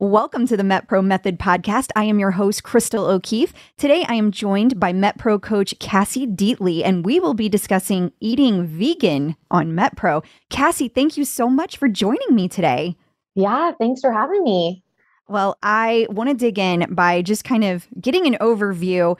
[0.00, 1.90] Welcome to the MetPro Method podcast.
[1.96, 3.52] I am your host, Crystal O'Keefe.
[3.76, 8.64] Today, I am joined by MetPro coach Kassy Dietle, and we will be discussing eating
[8.64, 10.24] vegan on MetPro.
[10.50, 12.96] Cassie, thank you so much for joining me today.
[13.34, 14.84] Yeah, thanks for having me.
[15.26, 19.18] Well, I want to dig in by just kind of getting an overview.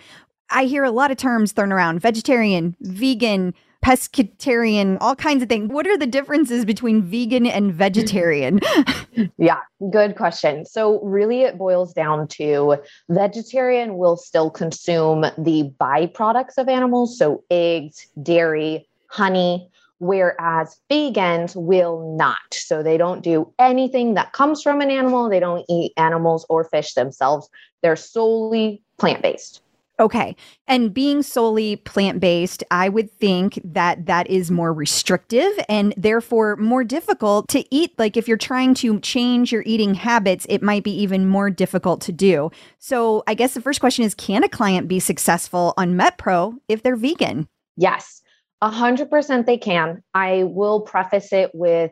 [0.48, 3.52] I hear a lot of terms thrown around vegetarian, vegan,
[3.84, 5.72] pescatarian, all kinds of things.
[5.72, 8.60] What are the differences between vegan and vegetarian?
[9.38, 9.60] yeah,
[9.90, 10.66] good question.
[10.66, 12.76] So, really, it boils down to
[13.08, 19.70] vegetarian will still consume the byproducts of animals, so eggs, dairy, honey.
[20.00, 22.36] Whereas vegans will not.
[22.52, 25.28] So they don't do anything that comes from an animal.
[25.28, 27.50] They don't eat animals or fish themselves.
[27.82, 29.60] They're solely plant based.
[30.00, 30.36] Okay.
[30.68, 36.54] And being solely plant based, I would think that that is more restrictive and therefore
[36.56, 37.98] more difficult to eat.
[37.98, 42.00] Like if you're trying to change your eating habits, it might be even more difficult
[42.02, 42.50] to do.
[42.78, 46.84] So I guess the first question is can a client be successful on MetPro if
[46.84, 47.48] they're vegan?
[47.76, 48.22] Yes,
[48.62, 50.02] 100% they can.
[50.14, 51.90] I will preface it with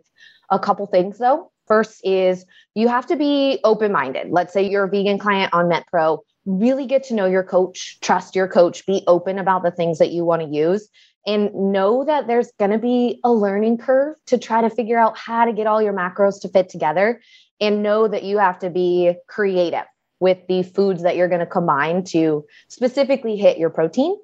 [0.51, 1.51] a couple things though.
[1.67, 4.29] First is you have to be open minded.
[4.31, 8.35] Let's say you're a vegan client on MetPro really get to know your coach, trust
[8.35, 10.89] your coach, be open about the things that you want to use,
[11.27, 15.19] and know that there's going to be a learning curve to try to figure out
[15.19, 17.21] how to get all your macros to fit together.
[17.61, 19.87] And know that you have to be creative
[20.21, 24.17] with the foods that you're going to combine to specifically hit your protein.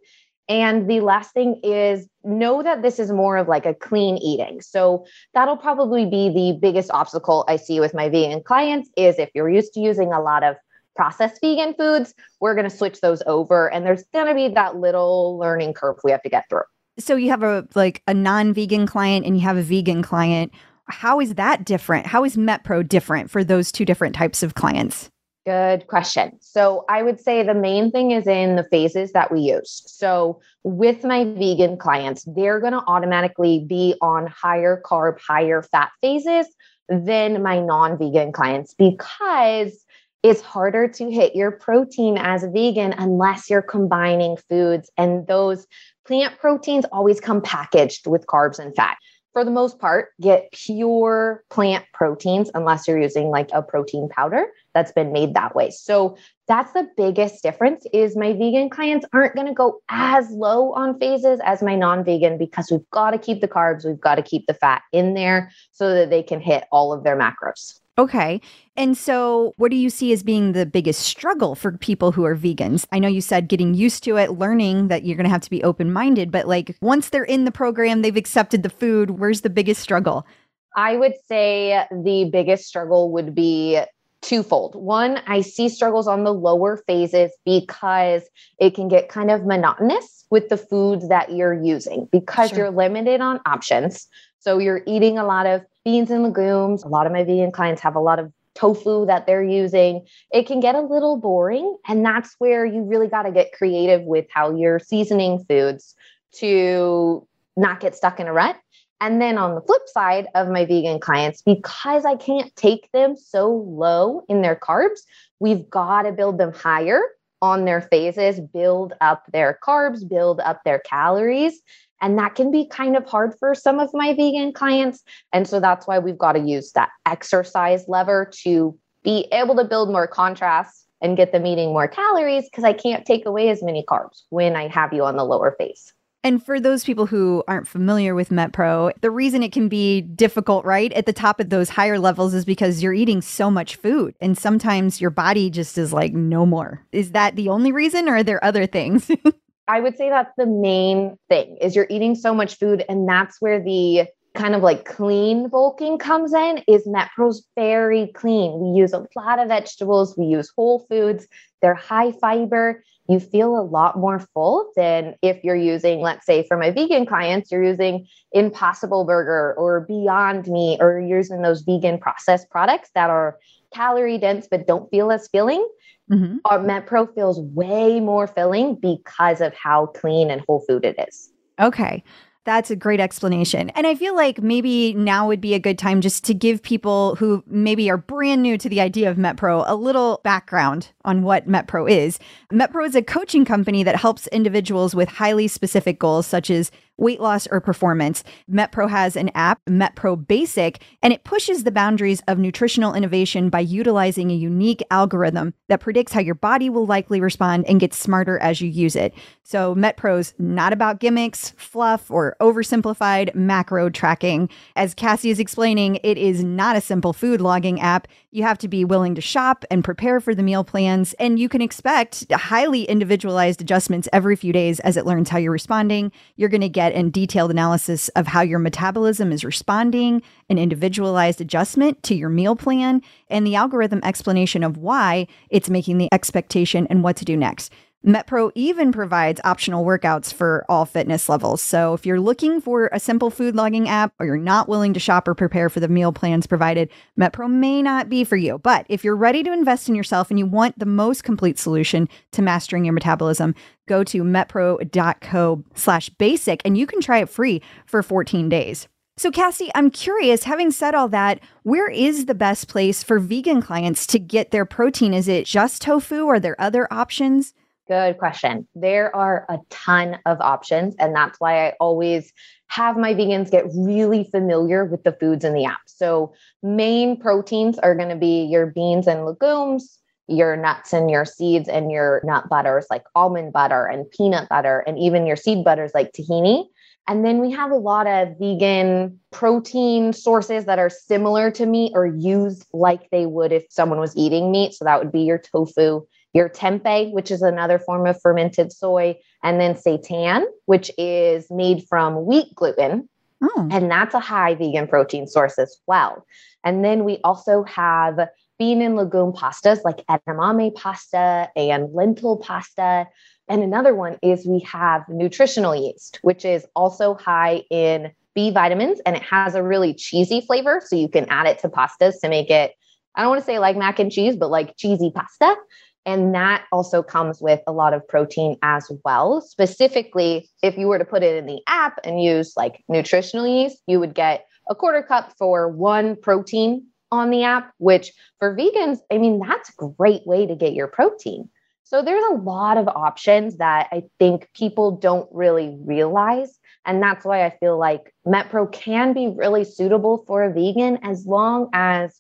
[0.48, 4.60] And the last thing is know that this is more of like a clean eating.
[4.60, 9.30] So that'll probably be the biggest obstacle I see with my vegan clients is if
[9.34, 10.56] you're used to using a lot of
[10.94, 13.72] processed vegan foods, we're going to switch those over.
[13.72, 16.62] And there's going to be that little learning curve we have to get through.
[16.98, 20.52] So you have a like a non-vegan client and you have a vegan client.
[20.88, 22.06] How is that different?
[22.06, 25.10] How is MetPro different for those two different types of clients?
[25.44, 26.38] Good question.
[26.40, 29.82] So, I would say the main thing is in the phases that we use.
[29.86, 35.90] So, with my vegan clients, they're going to automatically be on higher carb, higher fat
[36.00, 36.46] phases
[36.88, 39.84] than my non vegan clients because
[40.22, 44.90] it's harder to hit your protein as a vegan unless you're combining foods.
[44.96, 45.66] And those
[46.06, 48.96] plant proteins always come packaged with carbs and fat.
[49.32, 54.44] For the most part, get pure plant proteins unless you're using like a protein powder
[54.74, 55.70] that's been made that way.
[55.70, 60.74] So that's the biggest difference is my vegan clients aren't going to go as low
[60.74, 64.22] on phases as my non-vegan because we've got to keep the carbs, we've got to
[64.22, 67.80] keep the fat in there so that they can hit all of their macros.
[67.98, 68.40] Okay.
[68.74, 72.34] And so, what do you see as being the biggest struggle for people who are
[72.34, 72.86] vegans?
[72.90, 75.50] I know you said getting used to it, learning that you're going to have to
[75.50, 79.42] be open minded, but like once they're in the program, they've accepted the food, where's
[79.42, 80.26] the biggest struggle?
[80.74, 83.82] I would say the biggest struggle would be
[84.22, 84.74] twofold.
[84.74, 88.22] One, I see struggles on the lower phases because
[88.58, 92.58] it can get kind of monotonous with the foods that you're using because sure.
[92.58, 94.08] you're limited on options.
[94.42, 96.82] So you're eating a lot of beans and legumes.
[96.82, 100.04] A lot of my vegan clients have a lot of tofu that they're using.
[100.32, 101.76] It can get a little boring.
[101.86, 105.94] And that's where you really got to get creative with how you're seasoning foods
[106.32, 107.26] to
[107.56, 108.56] not get stuck in a rut.
[109.00, 113.16] And then on the flip side of my vegan clients, because I can't take them
[113.16, 115.00] so low in their carbs,
[115.38, 117.00] we've got to build them higher
[117.40, 121.60] on their phases, build up their carbs, build up their calories.
[122.02, 125.02] And that can be kind of hard for some of my vegan clients.
[125.32, 129.64] And so that's why we've got to use that exercise lever to be able to
[129.64, 133.62] build more contrast and get them eating more calories because I can't take away as
[133.62, 135.92] many carbs when I have you on the lower face.
[136.24, 140.64] And for those people who aren't familiar with MetPro, the reason it can be difficult,
[140.64, 144.14] right, at the top of those higher levels is because you're eating so much food.
[144.20, 146.86] And sometimes your body just is like, no more.
[146.92, 149.10] Is that the only reason, or are there other things?
[149.72, 153.40] I would say that's the main thing is you're eating so much food and that's
[153.40, 158.60] where the kind of like clean bulking comes in is MetPro's very clean.
[158.60, 161.26] We use a lot of vegetables, we use whole foods,
[161.62, 162.84] they're high fiber.
[163.08, 167.06] You feel a lot more full than if you're using, let's say, for my vegan
[167.06, 172.90] clients, you're using Impossible Burger or Beyond Meat, or you're using those vegan processed products
[172.94, 173.38] that are
[173.72, 175.66] calorie dense but don't feel as filling.
[176.12, 176.36] Mm-hmm.
[176.44, 181.32] Our MetPro feels way more filling because of how clean and whole food it is.
[181.58, 182.04] Okay.
[182.44, 183.70] That's a great explanation.
[183.70, 187.14] And I feel like maybe now would be a good time just to give people
[187.14, 191.46] who maybe are brand new to the idea of MetPro a little background on what
[191.46, 192.18] MetPro is.
[192.52, 197.20] MetPro is a coaching company that helps individuals with highly specific goals such as weight
[197.20, 198.24] loss, or performance.
[198.50, 203.60] MetPro has an app, MetPro Basic, and it pushes the boundaries of nutritional innovation by
[203.60, 208.38] utilizing a unique algorithm that predicts how your body will likely respond and gets smarter
[208.38, 209.12] as you use it.
[209.42, 214.48] So, MetPro's not about gimmicks, fluff, or oversimplified macro tracking.
[214.76, 218.06] As Kassy is explaining, it is not a simple food logging app.
[218.30, 221.48] You have to be willing to shop and prepare for the meal plans, and you
[221.48, 226.12] can expect highly individualized adjustments every few days as it learns how you're responding.
[226.36, 231.40] You're going to get a detailed analysis of how your metabolism is responding, an individualized
[231.40, 236.86] adjustment to your meal plan, and the algorithm explanation of why it's making the expectation
[236.88, 237.72] and what to do next.
[238.04, 241.62] MetPro even provides optional workouts for all fitness levels.
[241.62, 245.00] So if you're looking for a simple food logging app or you're not willing to
[245.00, 248.58] shop or prepare for the meal plans provided, MetPro may not be for you.
[248.58, 252.08] But if you're ready to invest in yourself and you want the most complete solution
[252.32, 253.54] to mastering your metabolism,
[253.86, 258.88] go to metpro.co slash basic and you can try it free for 14 days.
[259.16, 263.60] So, Kassy, I'm curious, having said all that, where is the best place for vegan
[263.60, 265.14] clients to get their protein?
[265.14, 266.26] Is it just tofu?
[266.26, 267.54] Are there other options?
[267.88, 268.68] Good question.
[268.76, 272.32] There are a ton of options, and that's why I always
[272.68, 275.80] have my vegans get really familiar with the foods in the app.
[275.86, 276.32] So,
[276.62, 279.98] main proteins are going to be your beans and legumes,
[280.28, 284.84] your nuts and your seeds, and your nut butters like almond butter and peanut butter,
[284.86, 286.66] and even your seed butters like tahini.
[287.08, 291.92] And then we have a lot of vegan protein sources that are similar to meat
[291.96, 294.72] or used like they would if someone was eating meat.
[294.74, 296.02] So that would be your tofu,
[296.32, 301.84] your tempeh, which is another form of fermented soy, and then seitan, which is made
[301.88, 303.08] from wheat gluten.
[303.42, 303.68] Oh.
[303.70, 306.24] And that's a high vegan protein source as well.
[306.64, 313.08] And then we also have bean and legume pastas like edamame pasta and lentil pasta.
[313.48, 319.00] And another one is we have nutritional yeast, which is also high in B vitamins
[319.04, 320.80] and it has a really cheesy flavor.
[320.84, 322.72] So you can add it to pastas to make it,
[323.16, 325.56] I don't want to say like mac and cheese, but like cheesy pasta.
[326.04, 329.40] And that also comes with a lot of protein as well.
[329.40, 333.78] Specifically, if you were to put it in the app and use like nutritional yeast,
[333.86, 338.98] you would get a quarter cup for one protein on the app, which for vegans,
[339.12, 341.48] I mean, that's a great way to get your protein.
[341.84, 346.58] So there's a lot of options that I think people don't really realize.
[346.86, 351.26] And that's why I feel like MetPro can be really suitable for a vegan as
[351.26, 352.18] long as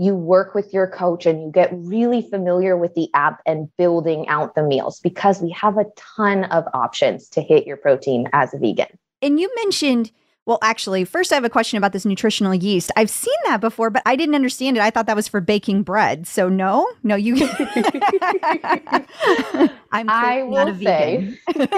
[0.00, 4.26] you work with your coach and you get really familiar with the app and building
[4.28, 8.54] out the meals because we have a ton of options to hit your protein as
[8.54, 8.86] a vegan.
[9.20, 10.10] And you mentioned,
[10.46, 12.90] well, actually, first I have a question about this nutritional yeast.
[12.96, 14.80] I've seen that before, but I didn't understand it.
[14.80, 16.26] I thought that was for baking bread.
[16.26, 17.36] So no, no, you.
[19.92, 21.38] I'm I will not a vegan.
[21.54, 21.68] Say,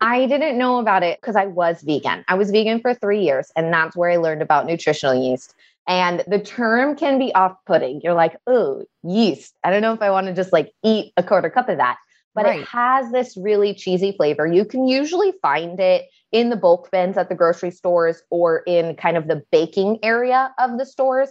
[0.00, 2.24] I didn't know about it because I was vegan.
[2.26, 5.54] I was vegan for three years, and that's where I learned about nutritional yeast.
[5.88, 8.02] And the term can be off putting.
[8.04, 9.56] You're like, oh, yeast.
[9.64, 11.96] I don't know if I want to just like eat a quarter cup of that.
[12.34, 12.60] But right.
[12.60, 14.46] it has this really cheesy flavor.
[14.46, 18.94] You can usually find it in the bulk bins at the grocery stores or in
[18.96, 21.30] kind of the baking area of the stores.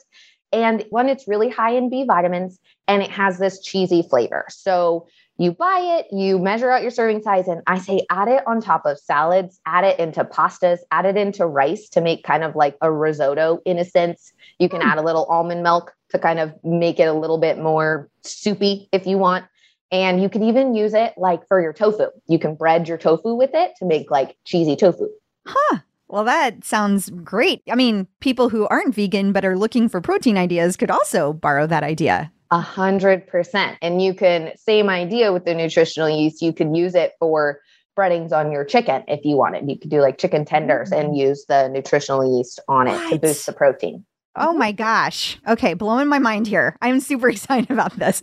[0.52, 4.46] And one, it's really high in B vitamins and it has this cheesy flavor.
[4.50, 5.08] So
[5.38, 8.60] you buy it, you measure out your serving size, and I say add it on
[8.60, 12.56] top of salads, add it into pastas, add it into rice to make kind of
[12.56, 14.34] like a risotto in a sense.
[14.60, 14.86] You can mm.
[14.86, 18.90] add a little almond milk to kind of make it a little bit more soupy
[18.92, 19.46] if you want.
[19.92, 22.08] And you can even use it like for your tofu.
[22.28, 25.08] You can bread your tofu with it to make like cheesy tofu.
[25.46, 25.80] Huh.
[26.10, 27.62] Well, that sounds great.
[27.70, 31.68] I mean, people who aren't vegan but are looking for protein ideas could also borrow
[31.68, 32.32] that idea.
[32.52, 33.78] A hundred percent.
[33.82, 37.62] And you can, same idea with the nutritional yeast, you can use it for
[37.96, 39.70] breadings on your chicken if you wanted.
[39.70, 41.08] You could do like chicken tenders mm-hmm.
[41.08, 41.18] and mm.
[41.18, 43.10] use the nutritional yeast on it what?
[43.12, 44.06] to boost the protein.
[44.40, 45.40] Oh my gosh.
[45.48, 46.78] Okay, blowing my mind here.
[46.82, 48.22] I'm super excited about this.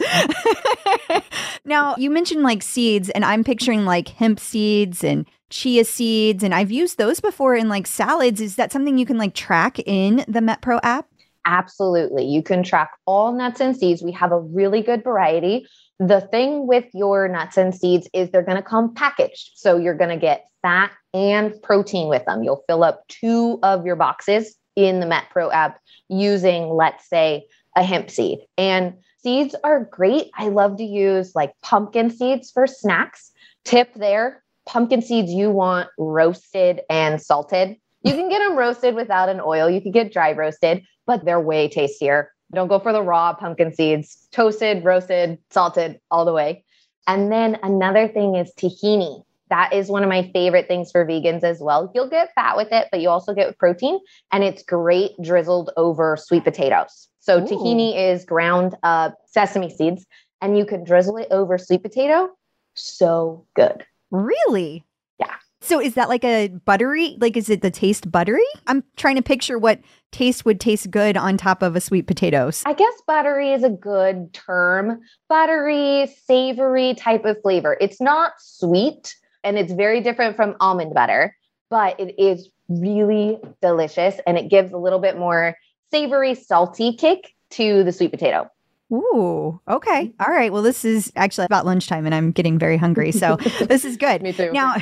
[1.64, 6.54] now, you mentioned like seeds, and I'm picturing like hemp seeds and chia seeds, and
[6.54, 8.40] I've used those before in like salads.
[8.40, 11.08] Is that something you can like track in the MetPro app?
[11.46, 12.24] Absolutely.
[12.24, 14.02] You can track all nuts and seeds.
[14.02, 15.66] We have a really good variety.
[15.98, 19.52] The thing with your nuts and seeds is they're going to come packaged.
[19.54, 22.42] So you're going to get fat and protein with them.
[22.42, 27.46] You'll fill up two of your boxes in the MetPro app using, let's say,
[27.76, 28.38] a hemp seed.
[28.56, 30.30] And seeds are great.
[30.36, 33.30] I love to use like pumpkin seeds for snacks.
[33.64, 37.76] Tip there pumpkin seeds you want roasted and salted.
[38.02, 39.70] You can get them roasted without an oil.
[39.70, 42.32] You can get dry roasted, but they're way tastier.
[42.52, 46.64] Don't go for the raw pumpkin seeds, toasted, roasted, salted, all the way.
[47.06, 49.24] And then another thing is tahini.
[49.50, 51.90] That is one of my favorite things for vegans as well.
[51.94, 53.98] You'll get fat with it, but you also get protein,
[54.32, 57.08] and it's great drizzled over sweet potatoes.
[57.20, 57.46] So, Ooh.
[57.46, 60.06] tahini is ground up sesame seeds,
[60.40, 62.30] and you can drizzle it over sweet potato.
[62.74, 63.84] So good.
[64.10, 64.84] Really?
[65.64, 67.16] So is that like a buttery?
[67.20, 68.44] Like, is it the taste buttery?
[68.66, 69.80] I'm trying to picture what
[70.12, 72.62] taste would taste good on top of a sweet potatoes.
[72.66, 75.00] I guess buttery is a good term.
[75.30, 77.78] Buttery, savory type of flavor.
[77.80, 81.34] It's not sweet and it's very different from almond butter,
[81.70, 85.56] but it is really delicious and it gives a little bit more
[85.90, 88.50] savory, salty kick to the sweet potato.
[88.94, 90.06] Ooh, okay.
[90.06, 90.22] Mm-hmm.
[90.22, 90.52] All right.
[90.52, 93.10] Well, this is actually about lunchtime and I'm getting very hungry.
[93.10, 94.22] So this is good.
[94.22, 94.52] Me too.
[94.52, 94.76] Now,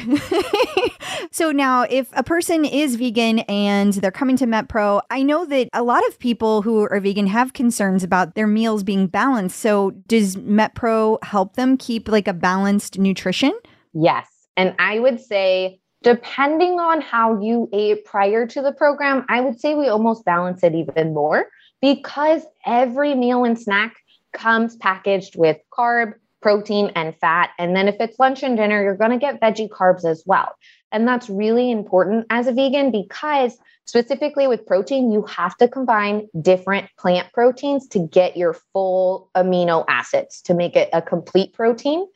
[1.31, 5.69] so now if a person is vegan and they're coming to MetPro, I know that
[5.73, 9.59] a lot of people who are vegan have concerns about their meals being balanced.
[9.59, 13.53] So does MetPro help them keep like a balanced nutrition?
[13.95, 14.29] Yes.
[14.57, 19.59] And I would say, depending on how you ate prior to the program, I would
[19.59, 21.47] say we almost balance it even more
[21.81, 23.97] because every meal and snack
[24.33, 27.51] comes packaged with carb, protein, and fat.
[27.59, 30.55] And then if it's lunch and dinner, you're going to get veggie carbs as well.
[30.91, 36.29] And that's really important as a vegan because specifically with protein, you have to combine
[36.41, 42.07] different plant proteins to get your full amino acids to make it a complete protein.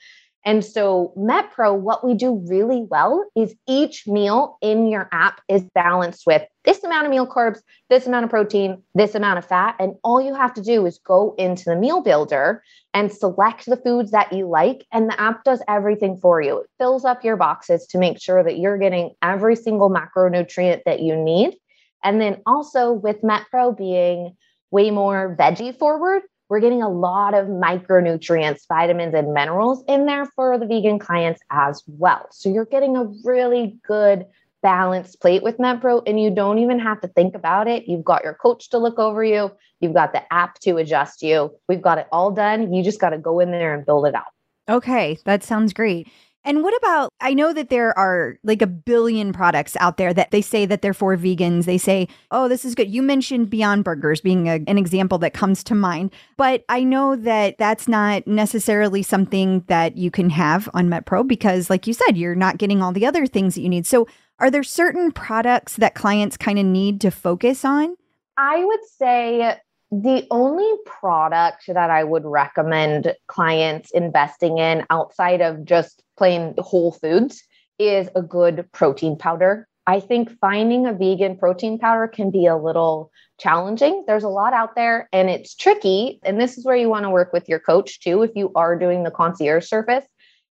[0.46, 5.64] And so, MetPro, what we do really well is each meal in your app is
[5.74, 7.58] balanced with this amount of meal carbs,
[7.90, 9.74] this amount of protein, this amount of fat.
[9.80, 12.62] And all you have to do is go into the meal builder
[12.94, 14.86] and select the foods that you like.
[14.92, 16.60] And the app does everything for you.
[16.60, 21.00] It fills up your boxes to make sure that you're getting every single macronutrient that
[21.00, 21.56] you need.
[22.04, 24.36] And then also with MetPro being
[24.70, 30.26] way more veggie forward, we're getting a lot of micronutrients, vitamins, and minerals in there
[30.26, 32.26] for the vegan clients as well.
[32.30, 34.26] So you're getting a really good
[34.62, 37.86] balanced plate with MetPro, and you don't even have to think about it.
[37.86, 39.50] You've got your coach to look over you,
[39.80, 41.54] you've got the app to adjust you.
[41.68, 42.72] We've got it all done.
[42.72, 44.24] You just got to go in there and build it out.
[44.68, 46.08] Okay, that sounds great.
[46.46, 50.30] And what about, I know that there are like a billion products out there that
[50.30, 51.64] they say that they're for vegans.
[51.64, 52.88] They say, oh, this is good.
[52.88, 56.12] You mentioned Beyond Burgers being a, an example that comes to mind.
[56.36, 61.68] But I know that that's not necessarily something that you can have on MetPro because,
[61.68, 63.84] like you said, you're not getting all the other things that you need.
[63.84, 64.06] So,
[64.38, 67.96] are there certain products that clients kind of need to focus on?
[68.36, 69.56] I would say
[69.90, 76.92] the only product that I would recommend clients investing in outside of just plain whole
[76.92, 77.42] foods
[77.78, 79.68] is a good protein powder.
[79.86, 84.04] I think finding a vegan protein powder can be a little challenging.
[84.06, 86.18] There's a lot out there and it's tricky.
[86.24, 88.76] And this is where you want to work with your coach too, if you are
[88.76, 90.04] doing the concierge service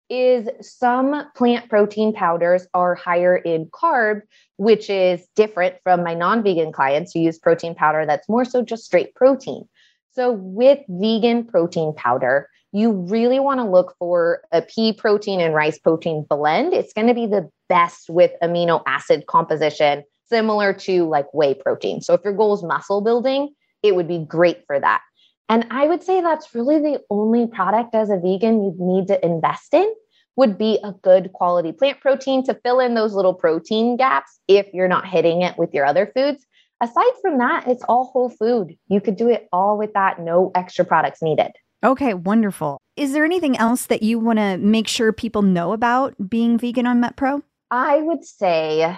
[0.09, 4.21] is some plant protein powders are higher in carb,
[4.57, 8.61] which is different from my non vegan clients who use protein powder that's more so
[8.61, 9.67] just straight protein.
[10.11, 15.53] So, with vegan protein powder, you really want to look for a pea protein and
[15.53, 16.73] rice protein blend.
[16.73, 22.01] It's going to be the best with amino acid composition, similar to like whey protein.
[22.01, 25.01] So, if your goal is muscle building, it would be great for that.
[25.47, 29.25] And I would say that's really the only product as a vegan you'd need to
[29.25, 29.89] invest in
[30.35, 34.67] would be a good quality plant protein to fill in those little protein gaps if
[34.73, 36.45] you're not hitting it with your other foods.
[36.83, 38.75] Aside from that, it's all whole food.
[38.89, 41.51] You could do it all with that, no extra products needed.
[41.83, 42.79] Okay, wonderful.
[42.95, 46.87] Is there anything else that you want to make sure people know about being vegan
[46.87, 47.41] on MetPro?
[47.69, 48.97] I would say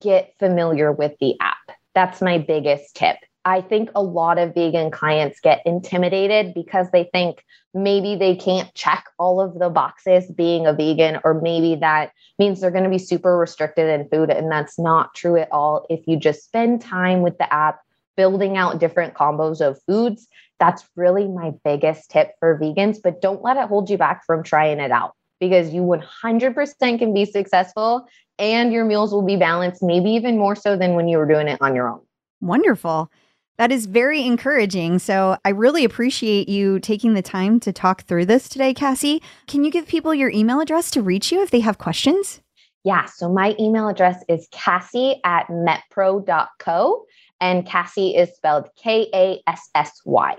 [0.00, 1.56] get familiar with the app.
[1.94, 3.16] That's my biggest tip.
[3.44, 7.42] I think a lot of vegan clients get intimidated because they think
[7.72, 12.60] maybe they can't check all of the boxes being a vegan, or maybe that means
[12.60, 14.30] they're going to be super restricted in food.
[14.30, 15.86] And that's not true at all.
[15.88, 17.80] If you just spend time with the app,
[18.16, 20.26] building out different combos of foods,
[20.58, 22.98] that's really my biggest tip for vegans.
[23.02, 27.14] But don't let it hold you back from trying it out because you 100% can
[27.14, 28.06] be successful
[28.38, 31.48] and your meals will be balanced, maybe even more so than when you were doing
[31.48, 32.00] it on your own.
[32.40, 33.10] Wonderful.
[33.58, 35.00] That is very encouraging.
[35.00, 39.20] So I really appreciate you taking the time to talk through this today, Kassy.
[39.48, 42.40] Can you give people your email address to reach you if they have questions?
[42.84, 43.06] Yeah.
[43.06, 47.04] So my email address is Kassy at metpro.co.
[47.40, 50.36] And Kassy is spelled K A S S Y.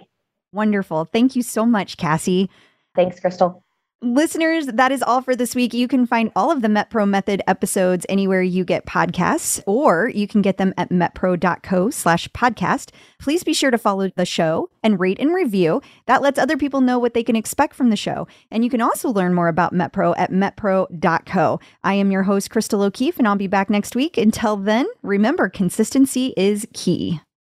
[0.51, 1.05] Wonderful.
[1.05, 2.49] Thank you so much, Kassy.
[2.95, 3.63] Thanks, Crystal.
[4.01, 5.73] Listeners, that is all for this week.
[5.73, 10.25] You can find all of the MetPro Method episodes anywhere you get podcasts, or you
[10.25, 12.91] can get them at metpro.co slash podcast.
[13.19, 15.81] Please be sure to follow the show and rate and review.
[16.05, 18.25] That lets other people know what they can expect from the show.
[18.49, 21.59] And you can also learn more about MetPro at metpro.co.
[21.83, 24.17] I am your host, Crystal O'Keefe, and I'll be back next week.
[24.17, 27.19] Until then, remember, consistency is key.